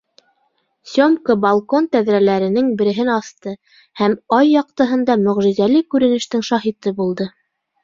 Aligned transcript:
Сёмка 0.93 1.35
балкон 1.43 1.87
тәҙрәләренең 1.95 2.71
береһен 2.79 3.13
асты 3.17 3.55
һәм 4.03 4.17
ай 4.41 4.51
яҡтыһында 4.55 5.21
мөғжизәле 5.29 5.85
күренештең 5.95 6.47
шаһиты 6.53 6.99
булды. 7.05 7.33